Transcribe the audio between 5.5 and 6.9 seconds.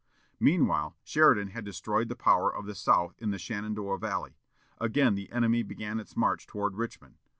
began its march toward